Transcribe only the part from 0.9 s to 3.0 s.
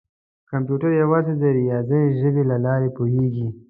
یوازې د ریاضي ژبې له لارې